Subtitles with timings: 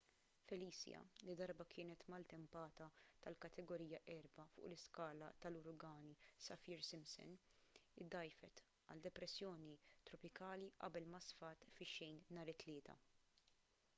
[0.49, 2.87] felicia li darba kienet maltempata
[3.25, 7.37] tal-kategorija 4 fuq l-iskala tal-uragani saffir-simpson
[8.05, 9.75] iddgħajfet għal depressjoni
[10.13, 12.99] tropikali qabel ma sfat fix-xejn nhar it-tlieta